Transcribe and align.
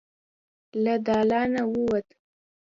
له 0.83 0.93
دالانه 1.05 1.61
ووت. 1.71 2.07